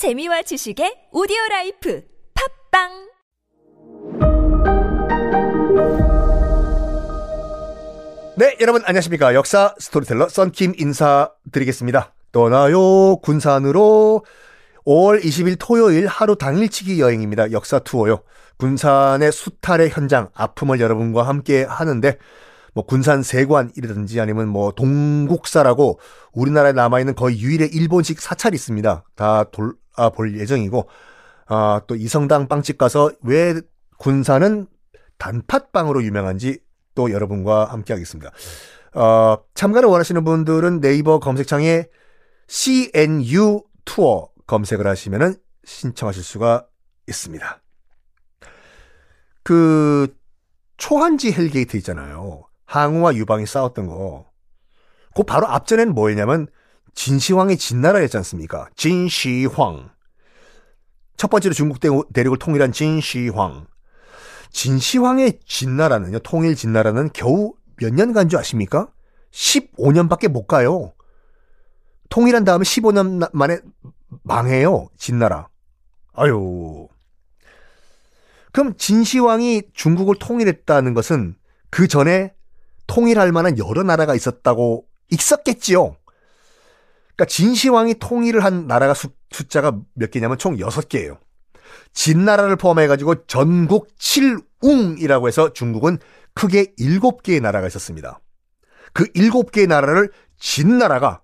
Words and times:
재미와 0.00 0.40
지식의 0.40 1.12
오디오 1.12 1.36
라이프 1.50 2.02
팟빵 2.72 2.88
네, 8.38 8.56
여러분 8.62 8.80
안녕하십니까. 8.86 9.34
역사 9.34 9.74
스토리텔러 9.78 10.30
썬킴 10.30 10.72
인사드리겠습니다. 10.78 12.14
떠나요 12.32 13.16
군산으로 13.16 14.24
5월 14.86 15.22
20일 15.22 15.56
토요일 15.58 16.06
하루 16.06 16.34
당일치기 16.34 16.98
여행입니다. 16.98 17.52
역사 17.52 17.78
투어요. 17.78 18.22
군산의 18.56 19.30
수탈의 19.30 19.90
현장, 19.90 20.30
아픔을 20.32 20.80
여러분과 20.80 21.24
함께 21.28 21.64
하는데 21.64 22.16
뭐 22.72 22.86
군산 22.86 23.22
세관이라든지 23.22 24.18
아니면 24.18 24.48
뭐 24.48 24.72
동국사라고 24.72 26.00
우리나라에 26.32 26.72
남아 26.72 27.00
있는 27.00 27.14
거의 27.14 27.38
유일의 27.38 27.68
일본식 27.74 28.18
사찰이 28.18 28.54
있습니다. 28.54 29.04
다 29.14 29.44
돌 29.52 29.74
아 29.96 30.10
볼 30.10 30.38
예정이고 30.38 30.88
아, 31.46 31.82
또 31.86 31.96
이성당 31.96 32.48
빵집 32.48 32.78
가서 32.78 33.10
왜 33.22 33.60
군산은 33.98 34.66
단팥빵으로 35.18 36.02
유명한지 36.04 36.60
또 36.94 37.10
여러분과 37.10 37.66
함께 37.66 37.92
하겠습니다. 37.92 38.30
어, 38.94 39.36
참가를 39.54 39.88
원하시는 39.88 40.24
분들은 40.24 40.80
네이버 40.80 41.18
검색창에 41.18 41.86
CNU 42.48 43.62
투어 43.84 44.30
검색을 44.46 44.86
하시면은 44.86 45.34
신청하실 45.64 46.22
수가 46.22 46.66
있습니다. 47.08 47.60
그 49.42 50.14
초한지 50.76 51.32
hell 51.32 51.54
gate 51.54 51.76
있잖아요. 51.78 52.44
항우와 52.64 53.14
유방이 53.14 53.46
싸웠던 53.46 53.86
거. 53.86 54.30
그 55.14 55.22
바로 55.22 55.46
앞전에는 55.48 55.94
뭐였냐면 55.94 56.46
진시황의 57.04 57.56
진나라였지 57.56 58.18
않습니까? 58.18 58.68
진시황. 58.76 59.88
첫 61.16 61.30
번째로 61.30 61.54
중국 61.54 61.80
대륙을 62.12 62.38
통일한 62.38 62.72
진시황. 62.72 63.66
진시황의 64.50 65.40
진나라는요, 65.46 66.18
통일 66.18 66.54
진나라는 66.54 67.08
겨우 67.14 67.54
몇 67.80 67.94
년 67.94 68.12
간 68.12 68.28
줄 68.28 68.38
아십니까? 68.38 68.88
15년밖에 69.32 70.28
못 70.28 70.46
가요. 70.46 70.92
통일한 72.10 72.44
다음에 72.44 72.64
15년 72.64 73.30
만에 73.32 73.60
망해요, 74.22 74.88
진나라. 74.98 75.48
아유. 76.12 76.86
그럼 78.52 78.76
진시황이 78.76 79.62
중국을 79.72 80.16
통일했다는 80.20 80.92
것은 80.92 81.34
그 81.70 81.88
전에 81.88 82.34
통일할 82.86 83.32
만한 83.32 83.56
여러 83.56 83.84
나라가 83.84 84.14
있었다고 84.14 84.84
있었겠지요. 85.10 85.96
그러니까 87.20 87.26
진시황이 87.26 87.94
통일을 87.98 88.44
한 88.44 88.66
나라가 88.66 88.94
수, 88.94 89.08
숫자가 89.30 89.76
몇 89.94 90.10
개냐면 90.10 90.38
총 90.38 90.56
6개예요. 90.56 91.18
진나라를 91.92 92.56
포함해가지고 92.56 93.26
전국 93.26 93.94
7웅이라고 93.98 95.28
해서 95.28 95.52
중국은 95.52 95.98
크게 96.34 96.72
7개의 96.78 97.42
나라가 97.42 97.66
있었습니다. 97.66 98.20
그 98.94 99.04
7개의 99.12 99.68
나라를 99.68 100.10
진나라가, 100.38 101.20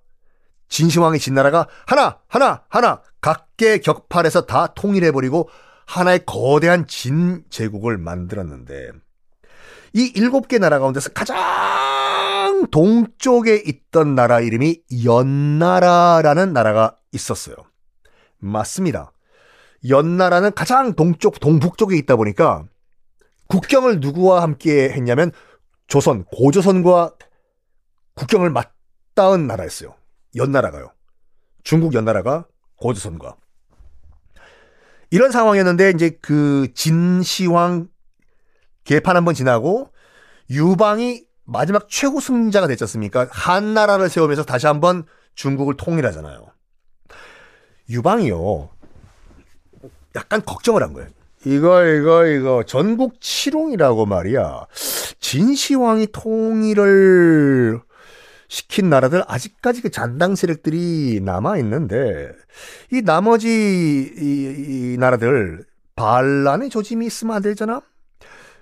진시황의 0.69 1.19
진나라가 1.19 1.67
하나, 1.87 2.19
하나, 2.29 2.65
하나, 2.69 3.01
각계 3.23 3.79
격팔해서 3.79 4.43
다 4.43 4.67
통일해버리고 4.75 5.49
하나의 5.87 6.27
거대한 6.27 6.87
진제국을 6.87 7.97
만들었는데, 7.97 8.91
이 9.95 10.13
7개 10.13 10.59
나라 10.59 10.79
가운데서 10.79 11.11
가장 11.15 11.39
동쪽에 12.71 13.63
있던 13.65 14.15
나라 14.15 14.41
이름이 14.41 14.83
연나라라는 15.05 16.53
나라가 16.53 16.97
있었어요. 17.13 17.57
맞습니다. 18.39 19.13
연나라는 19.89 20.53
가장 20.55 20.95
동쪽, 20.95 21.41
동북쪽에 21.41 21.97
있다 21.97 22.17
보니까 22.17 22.65
국경을 23.49 24.01
누구와 24.01 24.43
함께 24.43 24.91
했냐면 24.91 25.33
조선, 25.87 26.25
고조선과 26.25 27.15
국경을 28.15 28.51
맞닿은 28.51 29.47
나라였어요. 29.47 29.95
연나라가요. 30.35 30.93
중국 31.63 31.95
연나라가 31.95 32.47
고조선과. 32.77 33.37
이런 35.11 35.31
상황이었는데 35.31 35.91
이제 35.91 36.19
그 36.21 36.69
진시황 36.75 37.89
개판 38.85 39.17
한번 39.17 39.35
지나고 39.35 39.91
유방이 40.51 41.25
마지막 41.47 41.89
최고 41.89 42.21
승자가 42.21 42.67
됐지 42.67 42.85
않습니까? 42.85 43.29
한나라를 43.31 44.09
세우면서 44.09 44.45
다시 44.45 44.67
한번 44.67 45.05
중국을 45.35 45.77
통일하잖아요. 45.77 46.47
유방이요. 47.89 48.69
약간 50.17 50.43
걱정을 50.45 50.83
한 50.83 50.93
거예요. 50.93 51.09
이거 51.45 51.85
이거 51.87 52.27
이거 52.27 52.65
전국 52.65 53.21
칠홍이라고 53.21 54.07
말이야. 54.07 54.67
진시황이 55.21 56.09
통일을 56.11 57.81
시킨 58.49 58.91
나라들 58.91 59.23
아직까지 59.27 59.83
그 59.83 59.91
잔당 59.91 60.35
세력들이 60.35 61.21
남아 61.23 61.59
있는데 61.59 62.33
이 62.93 63.03
나머지 63.03 63.49
이, 63.49 64.95
이 64.95 64.97
나라들 64.99 65.65
반란의 65.95 66.71
조짐이 66.71 67.07
있으면 67.07 67.37
안 67.37 67.43
되잖아. 67.43 67.81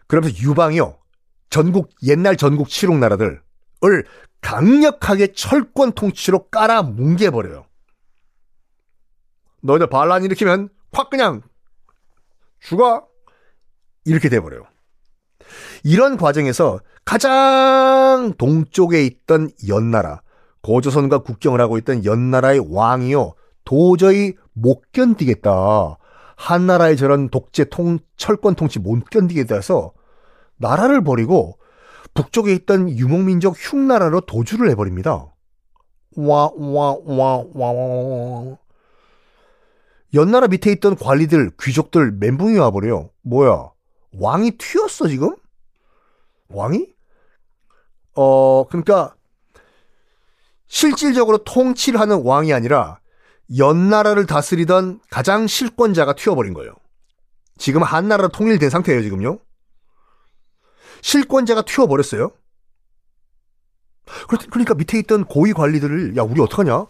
그러면서 0.07 0.37
유방이요. 0.43 0.99
전국 1.55 1.91
옛날 2.03 2.37
전국 2.37 2.69
칠홍 2.69 2.99
나라들을 2.99 3.41
강력하게 4.41 5.35
철권 5.35 5.93
통치로 5.93 6.49
깔아 6.49 6.83
뭉개버려요. 6.83 7.65
너희들 9.63 9.89
반란 9.89 10.25
일으키면 10.25 10.69
확 10.91 11.11
그냥 11.11 11.43
죽어 12.59 13.07
이렇게 14.05 14.29
돼버려요. 14.29 14.65
이런 15.85 16.17
과정에서 16.17 16.81
가장 17.05 18.35
동쪽에 18.37 19.05
있던 19.05 19.51
연나라 19.69 20.23
고조선과 20.61 21.19
국경을 21.19 21.61
하고 21.61 21.79
있던 21.79 22.05
연나라의 22.05 22.65
왕이요 22.69 23.35
도저히 23.65 24.35
못 24.55 24.91
견디겠다. 24.91 25.99
한나라의 26.35 26.97
저런 26.97 27.29
독재 27.29 27.67
통 27.71 28.01
철권 28.17 28.57
통치 28.57 28.81
못 28.81 29.09
견디겠다 29.09 29.55
해서 29.55 29.93
나라를 30.57 31.03
버리고 31.03 31.59
북쪽에 32.15 32.53
있던 32.55 32.91
유목민족 32.91 33.57
흉나라로 33.59 34.23
도주를 34.23 34.71
해버립니다. 34.71 35.33
와 36.17 36.49
와 36.57 36.97
와 37.05 37.45
와 37.55 38.57
연나라 40.15 40.47
밑에 40.47 40.71
있던 40.73 40.95
관리들, 40.95 41.51
귀족들 41.61 42.13
멘붕이 42.13 42.57
와버려요. 42.57 43.11
뭐야? 43.23 43.71
왕이 44.17 44.53
튀었어, 44.59 45.09
지금? 45.09 45.35
왕이? 46.49 46.87
어, 48.15 48.65
그러니까, 48.69 49.17
실질적으로 50.69 51.39
통치를 51.39 51.99
하는 51.99 52.23
왕이 52.23 52.53
아니라, 52.53 53.01
연나라를 53.59 54.27
다스리던 54.27 55.01
가장 55.11 55.49
실권자가 55.49 56.15
튀어버린 56.15 56.55
거예요. 56.55 56.75
지금 57.59 57.83
한나라 57.83 58.29
통일된 58.29 58.71
상태예요, 58.71 59.03
지금요. 59.03 59.41
실권자가 61.05 61.63
튀어버렸어요. 61.63 62.31
그러니까 64.51 64.73
밑에 64.73 64.99
있던 65.01 65.27
고위 65.27 65.53
관리들을, 65.53 66.17
야, 66.17 66.23
우리 66.23 66.41
어떡하냐? 66.41 66.87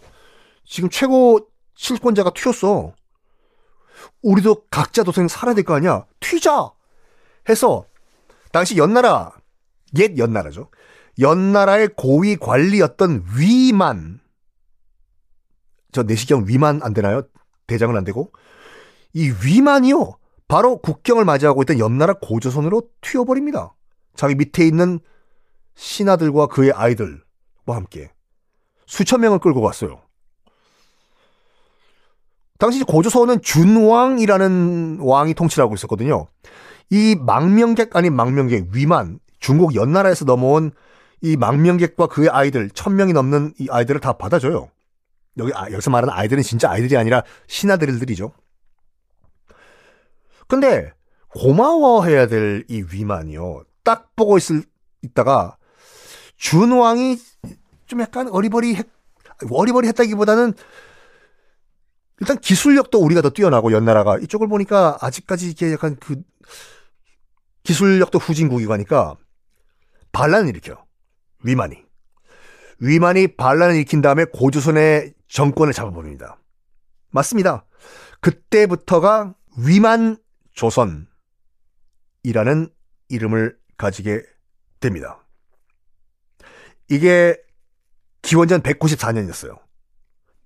지금 0.63 0.89
최고 0.89 1.49
실권자가 1.75 2.31
튀었어. 2.33 2.93
우리도 4.23 4.67
각자 4.71 5.03
도생 5.03 5.27
살아야 5.27 5.53
될 5.53 5.65
거 5.65 5.73
아니야? 5.73 6.05
튀자! 6.21 6.71
해서, 7.49 7.85
당시 8.53 8.77
연나라, 8.77 9.33
옛 9.97 10.17
연나라죠. 10.17 10.71
연나라의 11.19 11.89
고위 11.97 12.37
관리였던 12.37 13.25
위만, 13.37 14.21
저 15.91 16.03
내시경 16.03 16.45
위만 16.47 16.81
안 16.83 16.93
되나요? 16.93 17.23
대장은 17.67 17.97
안 17.97 18.05
되고. 18.05 18.31
이 19.13 19.33
위만이요. 19.43 20.17
바로 20.47 20.77
국경을 20.77 21.25
맞이하고 21.25 21.63
있던 21.63 21.79
옆나라 21.79 22.13
고조선으로 22.21 22.83
튀어버립니다. 23.01 23.73
자기 24.15 24.35
밑에 24.35 24.65
있는 24.65 24.99
신하들과 25.75 26.47
그의 26.47 26.71
아이들과 26.71 27.19
함께 27.67 28.11
수천 28.85 29.21
명을 29.21 29.39
끌고 29.39 29.61
갔어요. 29.61 30.01
당시 32.57 32.83
고조선은 32.83 33.41
준왕이라는 33.41 34.99
왕이 35.01 35.33
통치를 35.33 35.63
하고 35.63 35.75
있었거든요. 35.75 36.27
이 36.89 37.15
망명객 37.19 37.95
아닌 37.95 38.15
망명객 38.15 38.69
위만 38.71 39.19
중국 39.39 39.75
연나라에서 39.75 40.23
넘어온 40.25 40.71
이 41.21 41.35
망명객과 41.35 42.07
그의 42.07 42.29
아이들 42.29 42.69
천 42.69 42.95
명이 42.95 43.11
넘는 43.13 43.53
이 43.59 43.67
아이들을 43.69 43.99
다 43.99 44.13
받아줘요. 44.13 44.69
여기 45.37 45.51
아, 45.53 45.69
여기서 45.71 45.89
말하는 45.91 46.13
아이들은 46.13 46.43
진짜 46.43 46.71
아이들이 46.71 46.95
아니라 46.95 47.23
신하들들이죠. 47.47 48.31
근데 50.47 50.93
고마워해야 51.29 52.27
될 52.27 52.63
이 52.69 52.83
위만이요. 52.91 53.63
딱 53.85 54.13
보고 54.17 54.37
있을 54.37 54.63
있다가 55.03 55.55
준왕이 56.35 57.17
좀 57.85 58.01
약간 58.01 58.27
어리버리 58.27 58.75
했, 58.75 58.85
어리버리 59.49 59.87
했다기보다는 59.87 60.53
일단 62.19 62.37
기술력도 62.39 62.99
우리가 62.99 63.21
더 63.21 63.29
뛰어나고 63.29 63.71
연나라가 63.71 64.17
이쪽을 64.17 64.47
보니까 64.47 64.97
아직까지 65.01 65.49
이게 65.49 65.71
약간 65.71 65.95
그 65.97 66.21
기술력도 67.63 68.19
후진국이고 68.19 68.73
하니까 68.73 69.15
반란을 70.11 70.49
일으켜 70.49 70.83
위만이 71.43 71.83
위만이 72.79 73.35
반란을 73.35 73.75
일으킨 73.75 74.01
다음에 74.01 74.25
고조선의 74.25 75.13
정권을 75.27 75.73
잡아버립니다. 75.73 76.39
맞습니다. 77.11 77.65
그때부터가 78.19 79.35
위만 79.57 80.17
조선이라는 80.53 81.07
이름을 83.09 83.57
가지게 83.77 84.23
됩니다. 84.79 85.23
이게 86.89 87.37
기원전 88.21 88.61
194년이었어요. 88.61 89.59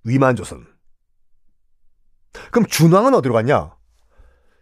위만 0.03 0.35
조선. 0.35 0.67
그럼 2.51 2.65
준왕은 2.67 3.13
어디로 3.13 3.33
갔냐? 3.33 3.75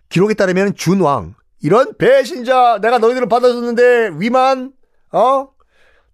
기록에 0.09 0.33
따르면 0.33 0.75
준왕 0.75 1.35
이런 1.61 1.97
배신자 1.97 2.79
내가 2.81 2.97
너희들을 2.97 3.27
받아줬는데 3.27 4.11
위만 4.19 4.73
어? 5.11 5.49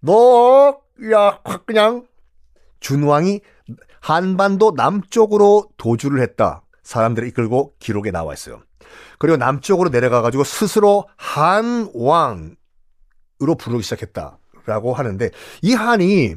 너 0.00 0.80
야, 1.12 1.40
확 1.44 1.66
그냥 1.66 2.06
준왕이 2.80 3.40
한반도 4.00 4.72
남쪽으로 4.76 5.70
도주를 5.76 6.20
했다. 6.22 6.63
사람들을 6.84 7.26
이끌고 7.28 7.74
기록에 7.78 8.10
나와 8.10 8.32
있어요. 8.32 8.62
그리고 9.18 9.36
남쪽으로 9.36 9.90
내려가 9.90 10.22
가지고 10.22 10.44
스스로 10.44 11.08
한왕으로 11.16 12.56
부르기 13.58 13.82
시작했다라고 13.82 14.94
하는데 14.94 15.30
이 15.62 15.74
한이 15.74 16.36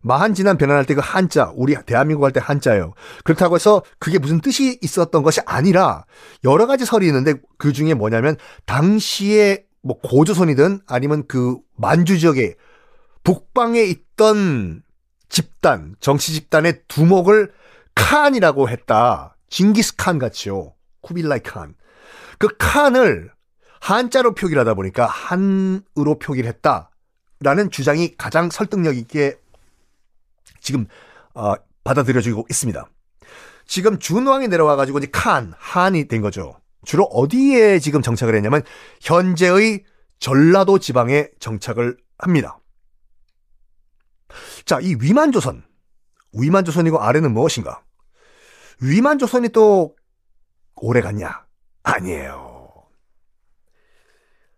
마한진한 0.00 0.58
변환할 0.58 0.84
때 0.84 0.94
그 0.94 1.00
한자, 1.02 1.52
우리 1.56 1.74
대한민국 1.84 2.24
할 2.24 2.32
때 2.32 2.40
한자예요. 2.40 2.94
그렇다고 3.24 3.56
해서 3.56 3.82
그게 3.98 4.18
무슨 4.18 4.40
뜻이 4.40 4.78
있었던 4.80 5.22
것이 5.22 5.40
아니라 5.44 6.04
여러 6.44 6.66
가지 6.66 6.84
설이 6.84 7.06
있는데 7.06 7.34
그 7.56 7.72
중에 7.72 7.94
뭐냐면 7.94 8.36
당시에 8.66 9.64
뭐 9.82 9.98
고조선이든 10.00 10.82
아니면 10.86 11.24
그 11.26 11.56
만주 11.76 12.18
지역에 12.18 12.54
북방에 13.24 13.82
있던 13.82 14.82
집단, 15.28 15.96
정치 16.00 16.32
집단의 16.32 16.82
두목을 16.88 17.52
칸이라고 17.94 18.68
했다. 18.68 19.36
징기스 19.50 19.96
칸 19.96 20.18
같이요. 20.18 20.74
쿠빌라이 21.00 21.40
칸. 21.40 21.74
그 22.38 22.48
칸을 22.58 23.30
한자로 23.80 24.34
표기를 24.34 24.60
하다 24.60 24.74
보니까 24.74 25.06
한으로 25.06 26.18
표기를 26.20 26.48
했다. 26.48 26.90
라는 27.40 27.70
주장이 27.70 28.16
가장 28.16 28.50
설득력 28.50 28.96
있게 28.96 29.38
지금 30.60 30.86
어, 31.34 31.54
받아들여지고 31.84 32.46
있습니다. 32.50 32.88
지금 33.66 33.98
준왕이 33.98 34.48
내려와 34.48 34.76
가지고 34.76 34.98
이제 34.98 35.08
칸, 35.12 35.52
한이 35.56 36.08
된 36.08 36.20
거죠. 36.20 36.58
주로 36.84 37.04
어디에 37.04 37.78
지금 37.78 38.02
정착을 38.02 38.34
했냐면 38.34 38.62
현재의 39.00 39.84
전라도 40.18 40.78
지방에 40.78 41.28
정착을 41.38 41.96
합니다. 42.18 42.58
자, 44.64 44.80
이 44.80 44.96
위만조선. 45.00 45.64
위만조선이고 46.32 47.00
아래는 47.00 47.32
무엇인가? 47.32 47.82
위만 48.80 49.18
조선이 49.18 49.48
또 49.50 49.96
오래 50.76 51.00
갔냐? 51.00 51.46
아니에요. 51.82 52.84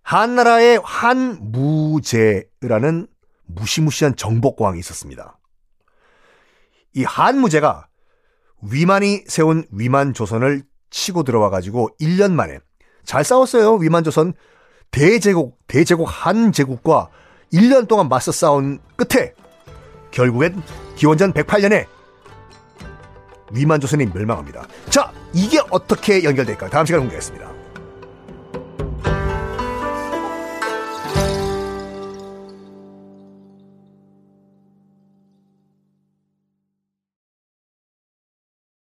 한나라의 0.02 0.80
한무제라는 0.82 2.46
무시무시한 3.46 4.16
정복왕이 4.16 4.78
있었습니다. 4.80 5.38
이 6.94 7.04
한무제가 7.04 7.88
위만이 8.62 9.24
세운 9.26 9.64
위만 9.70 10.12
조선을 10.12 10.64
치고 10.90 11.22
들어와 11.22 11.48
가지고 11.50 11.88
1년 12.00 12.32
만에 12.32 12.58
잘 13.04 13.24
싸웠어요. 13.24 13.74
위만 13.76 14.04
조선 14.04 14.34
대제국 14.90 15.58
대제국 15.66 16.08
한제국과 16.10 17.08
1년 17.52 17.86
동안 17.88 18.08
맞서 18.08 18.32
싸운 18.32 18.80
끝에 18.96 19.34
결국엔 20.10 20.60
기원전 20.96 21.32
108년에 21.32 21.86
위만조선이 23.50 24.06
멸망합니다. 24.14 24.66
자, 24.88 25.12
이게 25.32 25.58
어떻게 25.70 26.24
연결될까요? 26.24 26.70
다음 26.70 26.86
시간에 26.86 27.00
공개하겠습니다. 27.00 27.59